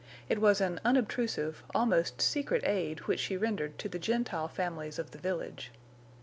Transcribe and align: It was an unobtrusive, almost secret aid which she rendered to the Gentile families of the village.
It 0.29 0.41
was 0.41 0.61
an 0.61 0.79
unobtrusive, 0.83 1.61
almost 1.75 2.23
secret 2.23 2.63
aid 2.65 3.01
which 3.01 3.19
she 3.19 3.37
rendered 3.37 3.77
to 3.77 3.87
the 3.87 3.99
Gentile 3.99 4.47
families 4.47 4.97
of 4.97 5.11
the 5.11 5.19
village. 5.19 5.71